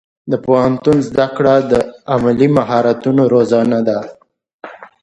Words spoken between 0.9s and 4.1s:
زده کړه د عملي مهارتونو روزنه ده.